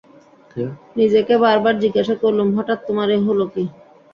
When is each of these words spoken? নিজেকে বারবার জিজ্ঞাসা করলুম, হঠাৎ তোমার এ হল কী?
নিজেকে 0.95 1.33
বারবার 1.43 1.73
জিজ্ঞাসা 1.83 2.15
করলুম, 2.23 2.47
হঠাৎ 2.57 2.79
তোমার 2.87 3.07
এ 3.09 3.27
হল 3.27 3.39
কী? 3.53 3.63